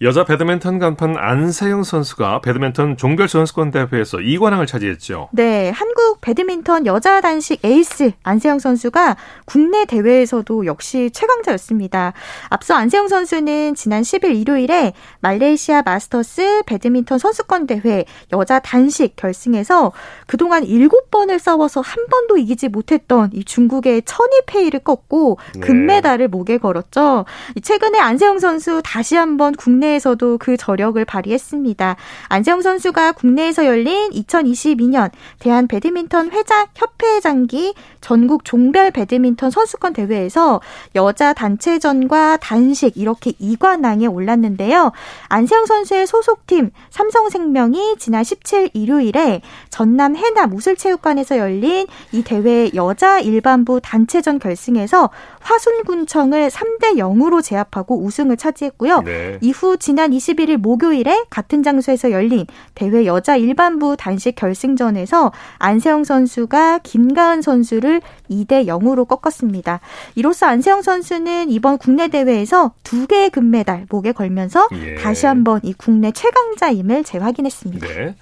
[0.00, 5.28] 여자 배드민턴 간판 안세영 선수가 배드민턴 종결 선수권 대회에서 2관왕을 차지했죠.
[5.32, 12.12] 네, 한국 배드민턴 여자 단식 에이스 안세영 선수가 국내 대회에서도 역시 최강자였습니다.
[12.48, 19.90] 앞서 안세영 선수는 지난 10일 일요일에 말레이시아 마스터스 배드민턴 선수권 대회 여자 단식 결승에서
[20.28, 25.60] 그동안 7번을 싸워서 한 번도 이기지 못했던 이 중국의 천이페이를 꺾고 네.
[25.60, 27.24] 금메달을 목에 걸었죠.
[27.60, 31.96] 최근에 안세영 선수 다시 한번 국내 에서도 그 저력을 발휘했습니다.
[32.28, 40.60] 안세영 선수가 국내에서 열린 2022년 대한 배드민턴 회장 협회장기 전국 종별 배드민턴 선수권 대회에서
[40.94, 44.92] 여자 단체전과 단식 이렇게 2관왕에 올랐는데요.
[45.28, 53.80] 안세영 선수의 소속팀 삼성생명이 지난 17일 일요일에 전남 해남 우슬체육관에서 열린 이 대회 여자 일반부
[53.80, 59.02] 단체전 결승에서 화순군청을 3대 0으로 제압하고 우승을 차지했고요.
[59.02, 59.38] 네.
[59.40, 67.42] 이후 지난 21일 목요일에 같은 장소에서 열린 대회 여자 일반부 단식 결승전에서 안세영 선수가 김가은
[67.42, 69.80] 선수를 2대 0으로 꺾었습니다.
[70.14, 74.96] 이로써 안세영 선수는 이번 국내 대회에서 두 개의 금메달 목에 걸면서 예.
[74.96, 77.86] 다시 한번 이 국내 최강자임을 재확인했습니다.
[77.86, 78.14] 네.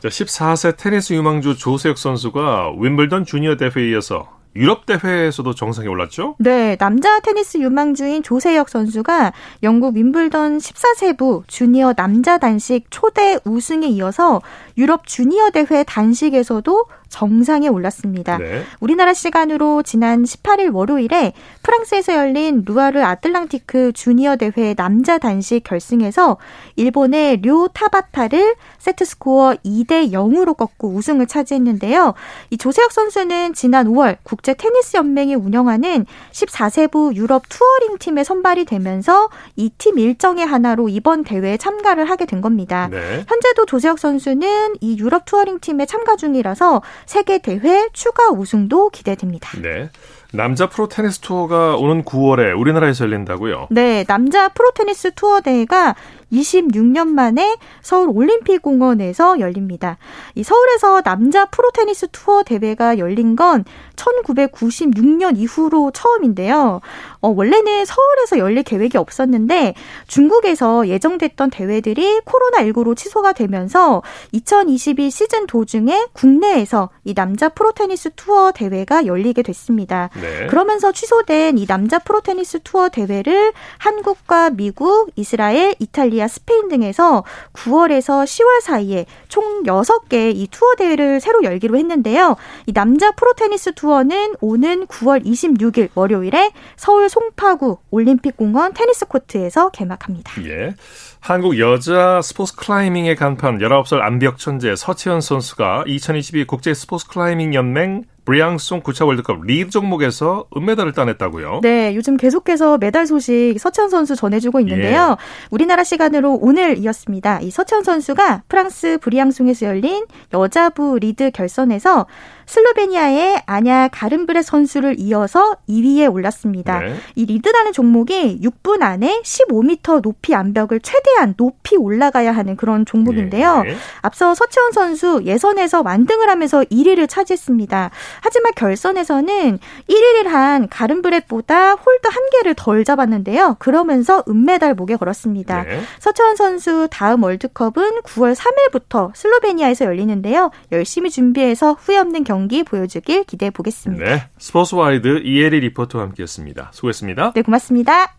[0.00, 6.36] 자, 14세 테니스 유망주 조세혁 선수가 윈블던 주니어 대회에 이어서 유럽 대회에서도 정상에 올랐죠?
[6.38, 14.40] 네, 남자 테니스 유망주인 조세혁 선수가 영국 윈블던 14세부 주니어 남자 단식 초대 우승에 이어서
[14.78, 18.38] 유럽 주니어 대회 단식에서도 정상에 올랐습니다.
[18.38, 18.64] 네.
[18.80, 26.36] 우리나라 시간으로 지난 18일 월요일에 프랑스에서 열린 루아르 아틀랑티크 주니어 대회 남자 단식 결승에서
[26.74, 32.14] 일본의 류 타바타를 세트 스코어 2대 0으로 꺾고 우승을 차지했는데요.
[32.50, 39.28] 이 조세혁 선수는 지난 5월 국제 테니스 연맹이 운영하는 14세부 유럽 투어링 팀에 선발이 되면서
[39.54, 42.88] 이 팀 일정의 하나로 이번 대회에 참가를 하게 된 겁니다.
[42.90, 43.24] 네.
[43.28, 49.60] 현재도 조세혁 선수는 이 유럽 투어링 팀에 참가 중이라서 세계 대회 추가 우승도 기대됩니다.
[49.60, 49.90] 네.
[50.32, 53.68] 남자 프로 테니스 투어가 오는 9월에 우리나라에서 열린다고요?
[53.70, 55.94] 네, 남자 프로 테니스 투어 대회가
[56.32, 59.96] 26년 만에 서울 올림픽 공원에서 열립니다.
[60.34, 66.80] 이 서울에서 남자 프로 테니스 투어 대회가 열린 건 1996년 이후로 처음인데요.
[67.26, 69.74] 어, 원래는 서울에서 열릴 계획이 없었는데
[70.06, 78.52] 중국에서 예정됐던 대회들이 코로나19로 취소가 되면서 2022 시즌 도중에 국내에서 이 남자 프로 테니스 투어
[78.52, 80.10] 대회가 열리게 됐습니다.
[80.20, 80.46] 네.
[80.46, 88.22] 그러면서 취소된 이 남자 프로 테니스 투어 대회를 한국과 미국, 이스라엘, 이탈리아, 스페인 등에서 9월에서
[88.22, 92.36] 10월 사이에 총 6개 이 투어 대회를 새로 열기로 했는데요.
[92.66, 100.32] 이 남자 프로 테니스 투어는 오는 9월 26일 월요일에 서울 송파구 올림픽공원 테니스 코트에서 개막합니다.
[100.44, 100.74] 예.
[101.20, 108.04] 한국 여자 스포츠 클라이밍의 간판 19살 암벽 천재 서채현 선수가 2022 국제 스포츠 클라이밍 연맹
[108.26, 111.60] 브리앙송 9차 월드컵 리드 종목에서 은메달을 따냈다고요?
[111.62, 115.16] 네, 요즘 계속해서 메달 소식 서채현 선수 전해주고 있는데요.
[115.18, 115.46] 예.
[115.50, 117.40] 우리나라 시간으로 오늘 이었습니다.
[117.40, 122.06] 이 서채현 선수가 프랑스 브리앙송에서 열린 여자부 리드 결선에서
[122.46, 126.80] 슬로베니아의 야냐 가른브렛 선수를 이어서 2위에 올랐습니다.
[126.80, 126.94] 네.
[127.16, 133.62] 이 리드라는 종목이 6분 안에 15m 높이 암벽을 최대한 높이 올라가야 하는 그런 종목인데요.
[133.62, 133.76] 네.
[134.02, 137.90] 앞서 서채현 선수 예선에서 완등을 하면서 1위를 차지했습니다.
[138.20, 143.56] 하지만 결선에서는 1위를 한 가른브렛보다 홀드 한 개를 덜 잡았는데요.
[143.58, 145.64] 그러면서 은메달 목에 걸었습니다.
[145.64, 145.80] 네.
[145.98, 150.50] 서채현 선수 다음 월드컵은 9월 3일부터 슬로베니아에서 열리는데요.
[150.72, 154.04] 열심히 준비해서 후회 없는 경기 보여주길 기대해 보겠습니다.
[154.04, 154.28] 네.
[154.38, 156.70] 스포츠와이드 이혜리 리포터와 함께했습니다.
[156.72, 157.32] 수고했습니다.
[157.32, 158.14] 네, 고맙습니다.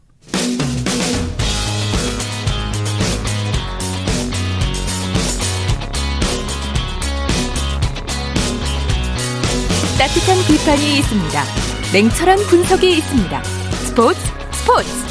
[9.98, 11.44] 따뜻한 비판이 있습니다.
[11.94, 13.44] 냉철한 분석이 있습니다.
[13.44, 14.20] 스포츠
[14.52, 15.07] 스포츠.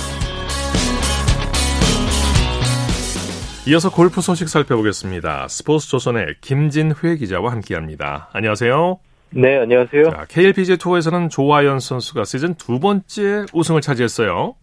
[3.68, 5.48] 이어서 골프 소식 살펴보겠습니다.
[5.48, 8.30] 스포츠 조선의 김진회 기자와 함께합니다.
[8.32, 9.00] 안녕하세요.
[9.30, 10.04] 네, 안녕하세요.
[10.04, 14.54] 자, KLPGA 투어에서는 조아연 선수가 시즌 두 번째 우승을 차지했어요.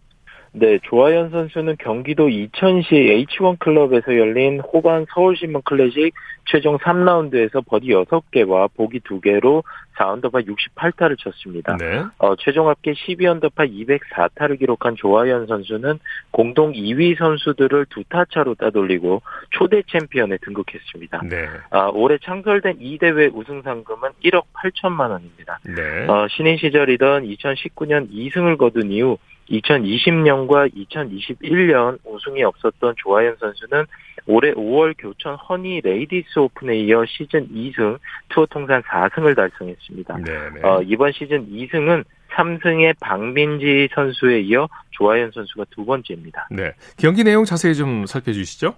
[0.52, 6.14] 네, 조아연 선수는 경기도 이천시 H1 클럽에서 열린 호반 서울신문 클래식
[6.46, 9.64] 최종 3라운드에서 버디 6개와 보기 2개로
[9.96, 11.76] 4언더파 68타를 쳤습니다.
[11.76, 12.02] 네.
[12.18, 15.98] 어, 최종 합계 12언더파 204타를 기록한 조아연 선수는
[16.30, 21.22] 공동 2위 선수들을 두 타 차로 따돌리고 초대 챔피언에 등극했습니다.
[21.28, 21.48] 네.
[21.70, 25.58] 아, 올해 창설된 이 대회 우승 상금은 1억 8천만 원입니다.
[25.64, 26.06] 네.
[26.06, 29.18] 어, 신인 시절이던 2019년 2승을 거둔 이후
[29.50, 33.84] 2020년과 2021년 우승이 없었던 조아연 선수는
[34.26, 37.98] 올해 5월 교촌 허니 레이디스 오픈에 이어 시즌 2승,
[38.30, 40.18] 투어 통산 4승을 달성했습니다.
[40.62, 42.04] 어, 이번 시즌 2승은
[42.34, 46.48] 3승의 박민지 선수에 이어 조아연 선수가 두 번째입니다.
[46.50, 46.72] 네.
[46.96, 48.74] 경기 내용 자세히 좀 살펴주시죠.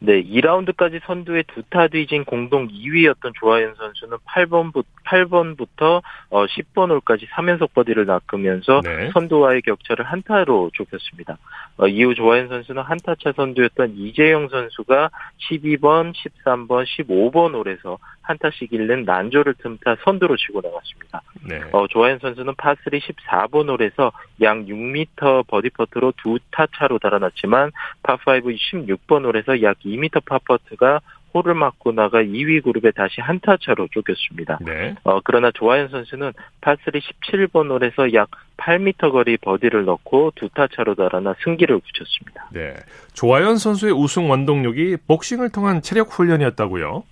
[0.00, 7.26] 네, 2라운드까지 선두에 두 타 뒤진 공동 2위였던 조아연 선수는 8번부, 8번부터 어, 10번 홀까지
[7.26, 9.10] 3연속 버디를 낚으면서 네.
[9.12, 11.36] 선두와의 격차를 한 타로 좁혔습니다.
[11.76, 15.10] 어, 이후 조아연 선수는 한 타차 선두였던 이제영 선수가
[15.50, 21.22] 12번, 13번, 15번 홀에서 한 타씩 잃는 난조를 틈타 선두로 치고 나갔습니다.
[21.48, 21.60] 네.
[21.72, 28.56] 어, 조아연 선수는 파3 14번 홀에서 약 6m 버디 퍼트로 두 타 차로 달아났지만 파5
[28.56, 31.00] 16번 홀에서 약 2m 파퍼트가
[31.34, 34.58] 홀을 맞고 나가 2위 그룹에 다시 한타 차로 쫓겼습니다.
[34.64, 34.94] 네.
[35.04, 40.94] 어, 그러나 조하연 선수는 파3 17번 홀에서 약 8m 거리 버디를 넣고 두 타 차로
[40.94, 42.48] 달아나 승기를 붙였습니다.
[42.52, 42.74] 네.
[43.12, 47.04] 조하연 선수의 우승 원동력이 복싱을 통한 체력 훈련이었다고요?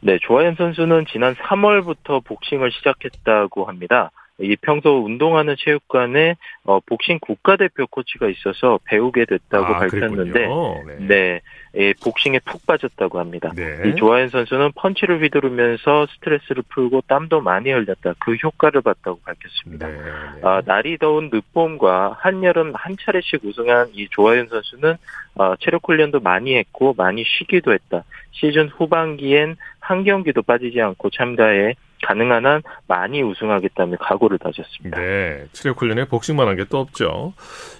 [0.00, 4.10] 네, 조하연 선수는 지난 3월부터 복싱을 시작했다고 합니다.
[4.42, 10.46] 이 평소 운동하는 체육관에 어, 복싱 국가대표 코치가 있어서 배우게 됐다고 아, 밝혔는데.
[10.86, 11.06] 네.
[11.06, 11.40] 네,
[11.74, 13.52] 예, 복싱에 푹 빠졌다고 합니다.
[13.54, 13.82] 네.
[13.86, 18.14] 이 조하연 선수는 펀치를 휘두르면서 스트레스를 풀고 땀도 많이 흘렸다.
[18.18, 19.86] 그 효과를 봤다고 밝혔습니다.
[19.86, 20.40] 네, 네.
[20.42, 24.96] 아, 날이 더운 늦봄과 한여름 한 차례씩 우승한 이 조하연 선수는
[25.36, 28.04] 어, 체력 훈련도 많이 했고 많이 쉬기도 했다.
[28.32, 31.74] 시즌 후반기엔 한 경기도 빠지지 않고 참가해
[32.06, 35.00] 가능한 한 많이 우승하겠다며 각오를 다졌습니다.
[35.00, 37.32] 네, 체력 훈련에 복싱만 한 게 또 없죠.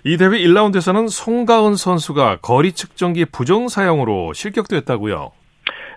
[0.04, 5.30] 이 대회 1라운드에서는 송가은 선수가 거리 측정기 부정 사용으로 실격됐다고요.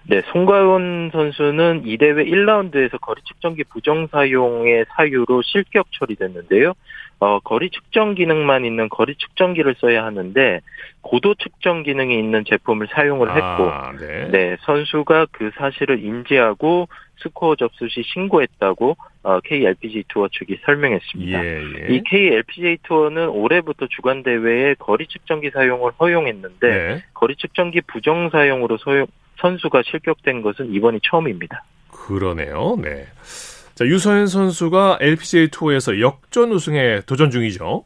[0.08, 6.74] 네, 송가은 선수는 이 대회 1라운드에서 거리 측정기 부정 사용의 사유로 실격 처리됐는데요.
[7.20, 10.60] 어, 거리 측정 기능만 있는 거리 측정기를 써야 하는데
[11.02, 14.28] 고도 측정 기능이 있는 제품을 사용을 했고 아, 네.
[14.32, 16.88] 네, 선수가 그 사실을 인지하고
[17.18, 21.44] 스코어 접수 시 신고했다고 어, KLPGA 투어 측이 설명했습니다.
[21.46, 21.94] 예, 예.
[21.96, 27.04] 이 KLPGA 투어는 올해부터 주관 대회에 거리 측정기 사용을 허용했는데 네.
[27.14, 29.08] 거리 측정기 부정 사용으로 소용-
[29.40, 31.64] 선수가 실격된 것은 이번이 처음입니다.
[31.92, 32.78] 그러네요.
[32.82, 33.06] 네.
[33.74, 37.84] 자, 유소연 선수가 LPGA 투어에서 역전 우승에 도전 중이죠.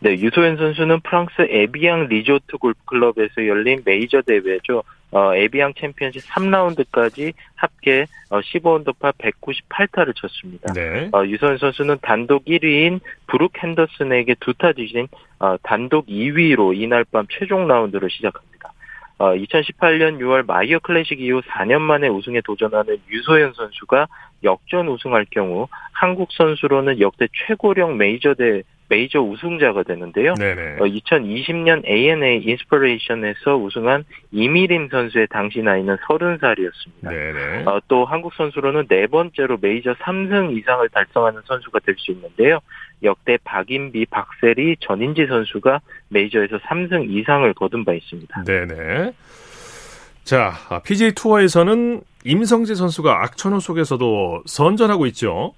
[0.00, 4.82] 네, 유소연 선수는 프랑스 에비앙 리조트 골프 클럽에서 열린 메이저 대회죠.
[5.10, 10.72] 어, 에비앙 챔피언십 3라운드까지 합계 어, 15언더파 198타를 쳤습니다.
[10.74, 11.08] 네.
[11.12, 17.66] 어, 유소연 선수는 단독 1위인 브룩 핸더슨에게 두타 뒤진 어, 단독 2위로 이날 밤 최종
[17.66, 18.72] 라운드를 시작합니다.
[19.18, 24.06] 어, 2018년 6월 마이어 클래식 이후 4년 만에 우승에 도전하는 유소연 선수가
[24.44, 30.34] 역전 우승할 경우 한국 선수로는 역대 최고령 메이저 대 메이저 우승자가 되는데요.
[30.34, 30.76] 네네.
[30.80, 37.08] 어, 2020년 ANA 인스퍼레이션에서 우승한 이미림 선수의 당시 나이는 30살이었습니다.
[37.08, 37.64] 네네.
[37.66, 42.60] 어, 또 한국 선수로는 네 번째로 메이저 3승 이상을 달성하는 선수가 될 수 있는데요.
[43.02, 48.44] 역대 박인비, 박세리, 전인지 선수가 메이저에서 3승 이상을 거둔 바 있습니다.
[48.44, 49.12] 네네.
[50.24, 55.54] 자, 아, PGA 투어에서는 임성재 선수가 악천후 속에서도 선전하고 있죠.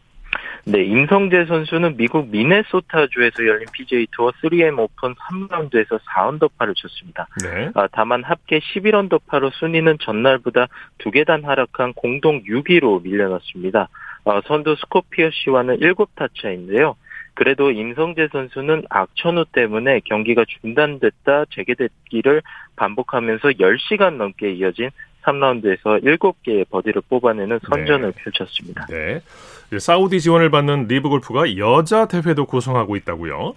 [0.67, 7.27] 네, 임성재 선수는 미국 미네소타주에서 열린 PGA 투어 3M 오픈 3라운드에서 4언더파를 쳤습니다.
[7.43, 7.71] 네.
[7.75, 10.67] 아, 다만 합계 11언더파로 순위는 전날보다
[10.99, 13.89] 두 계단 하락한 공동 6위로 밀려났습니다.
[14.25, 16.97] 어, 선두 스콧 피어시와는 7타 차인데요.
[17.35, 22.43] 그래도 임성재 선수는 악천후 때문에 경기가 중단됐다 재개됐기를
[22.77, 24.91] 반복하면서 10시간 넘게 이어진
[25.23, 28.87] 3라운드에서 7개의 버디를 뽑아내는 선전을 펼쳤습니다.
[28.89, 29.21] 네.
[29.69, 33.55] 이제 사우디 지원을 받는 리브 골프가 여자 대회도 구성하고 있다고요.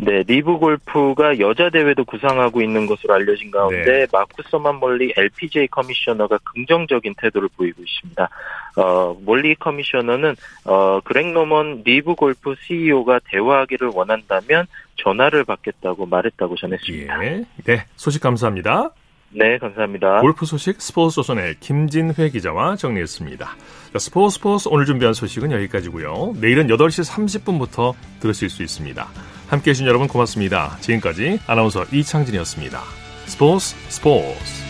[0.00, 4.06] 네, 리브 골프가 여자 대회도 구상하고 있는 것으로 알려진 가운데 네.
[4.12, 8.28] 마쿠 사만 몰리 LPGA 커미셔너가 긍정적인 태도를 보이고 있습니다.
[8.76, 10.36] 어, 몰리 커미셔너는
[10.66, 14.66] 어, 그렉 노먼 리브 골프 CEO가 대화하기를 원한다면
[15.02, 17.24] 전화를 받겠다고 말했다고 전했습니다.
[17.24, 17.44] 예.
[17.64, 17.84] 네.
[17.96, 18.90] 소식 감사합니다.
[19.30, 20.20] 네, 감사합니다.
[20.20, 23.46] 골프 소식 스포츠 조선의 김진회 기자와 정리했습니다.
[23.92, 26.34] 자, 스포츠 스포츠 오늘 준비한 소식은 여기까지고요.
[26.40, 29.06] 내일은 8시 30분부터 들으실 수 있습니다.
[29.48, 30.76] 함께해 주신 여러분 고맙습니다.
[30.80, 32.80] 지금까지 아나운서 이창진이었습니다.
[33.26, 34.67] 스포츠 스포츠